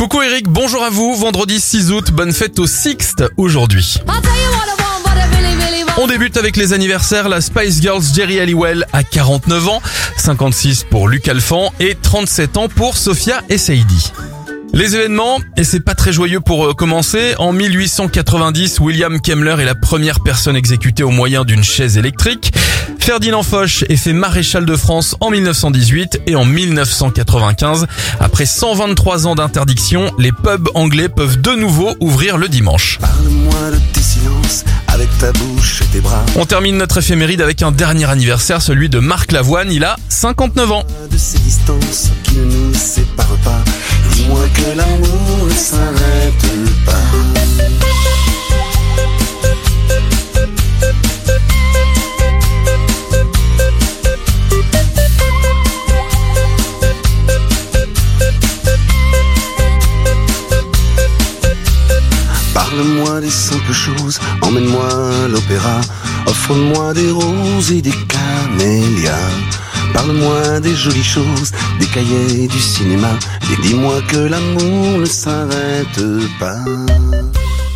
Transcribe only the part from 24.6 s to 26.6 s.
de France en 1918 et en